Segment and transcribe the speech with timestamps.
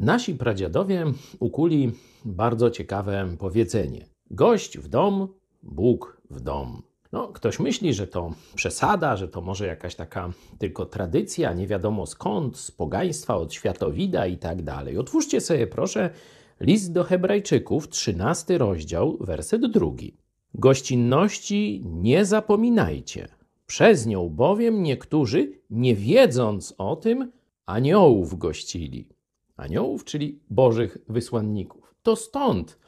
[0.00, 1.04] Nasi pradziadowie
[1.40, 1.92] ukuli
[2.24, 5.28] bardzo ciekawe powiedzenie: Gość w dom,
[5.62, 6.82] Bóg w dom.
[7.12, 12.06] No, ktoś myśli, że to przesada, że to może jakaś taka tylko tradycja, nie wiadomo
[12.06, 14.98] skąd, z pogaństwa, od światowida i tak dalej.
[14.98, 16.10] Otwórzcie sobie proszę
[16.60, 20.16] list do Hebrajczyków, 13 rozdział, werset drugi.
[20.54, 23.28] Gościnności nie zapominajcie.
[23.66, 27.32] Przez nią bowiem niektórzy, nie wiedząc o tym,
[27.66, 29.19] aniołów gościli.
[29.60, 31.94] Aniołów, czyli bożych wysłanników.
[32.02, 32.78] To stąd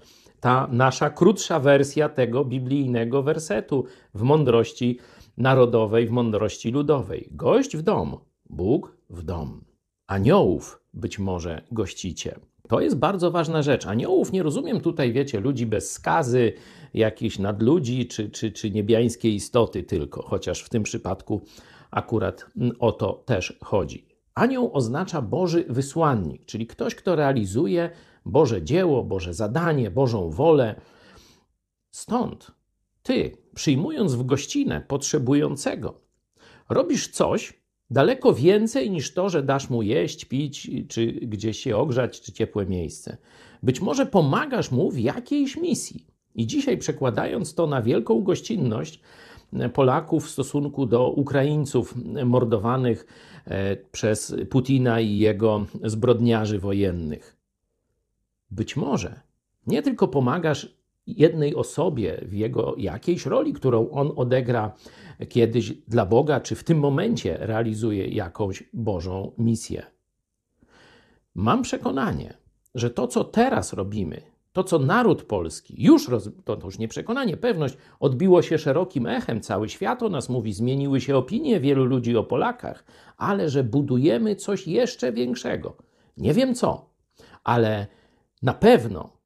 [0.41, 3.85] ta nasza krótsza wersja tego biblijnego wersetu
[4.15, 4.99] w mądrości
[5.37, 7.29] narodowej, w mądrości ludowej.
[7.31, 8.17] Gość w dom,
[8.51, 9.65] Bóg w dom.
[10.07, 12.39] Aniołów być może gościcie.
[12.69, 13.87] To jest bardzo ważna rzecz.
[13.87, 16.53] Aniołów nie rozumiem tutaj, wiecie, ludzi bez skazy,
[16.95, 21.41] jakichś nadludzi czy, czy, czy niebiańskiej istoty tylko, chociaż w tym przypadku
[21.91, 22.47] akurat
[22.79, 24.12] o to też chodzi.
[24.35, 27.91] Anioł oznacza Boży wysłannik, czyli ktoś, kto realizuje
[28.25, 30.81] Boże dzieło, Boże zadanie, Bożą wolę.
[31.91, 32.51] Stąd
[33.03, 36.01] ty, przyjmując w gościnę potrzebującego,
[36.69, 42.21] robisz coś daleko więcej niż to, że dasz mu jeść, pić, czy gdzieś się ogrzać,
[42.21, 43.17] czy ciepłe miejsce.
[43.63, 46.07] Być może pomagasz mu w jakiejś misji.
[46.35, 49.01] I dzisiaj, przekładając to na wielką gościnność
[49.73, 53.07] Polaków w stosunku do Ukraińców mordowanych
[53.45, 57.37] e, przez Putina i jego zbrodniarzy wojennych,
[58.51, 59.21] być może
[59.67, 64.75] nie tylko pomagasz jednej osobie w jego jakiejś roli, którą on odegra
[65.29, 69.83] kiedyś dla Boga, czy w tym momencie realizuje jakąś Bożą misję.
[71.35, 72.35] Mam przekonanie,
[72.75, 76.31] że to, co teraz robimy, to, co naród polski już, roz...
[76.45, 80.53] to, to już nie przekonanie, pewność, odbiło się szerokim echem, cały świat o nas mówi,
[80.53, 82.85] zmieniły się opinie wielu ludzi o Polakach,
[83.17, 85.77] ale że budujemy coś jeszcze większego.
[86.17, 86.91] Nie wiem co,
[87.45, 87.87] ale
[88.43, 89.17] na pewno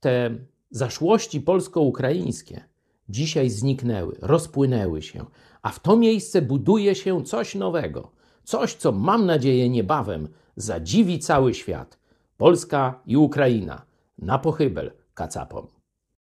[0.00, 0.30] te
[0.70, 2.64] zaszłości polsko-ukraińskie
[3.08, 5.24] dzisiaj zniknęły, rozpłynęły się,
[5.62, 8.12] a w to miejsce buduje się coś nowego.
[8.44, 11.98] Coś, co mam nadzieję niebawem zadziwi cały świat.
[12.36, 13.86] Polska i Ukraina
[14.18, 15.75] na pochybel kacapom.